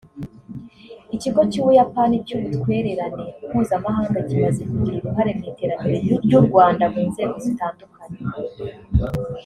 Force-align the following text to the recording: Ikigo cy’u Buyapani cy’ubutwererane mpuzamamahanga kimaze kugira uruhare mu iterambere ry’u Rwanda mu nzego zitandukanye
Ikigo 1.15 1.41
cy’u 1.51 1.63
Buyapani 1.65 2.15
cy’ubutwererane 2.25 3.25
mpuzamamahanga 3.49 4.19
kimaze 4.27 4.61
kugira 4.71 4.97
uruhare 5.01 5.31
mu 5.37 5.43
iterambere 5.51 5.97
ry’u 6.25 6.41
Rwanda 6.47 6.83
mu 6.93 7.01
nzego 7.09 7.35
zitandukanye 7.45 8.19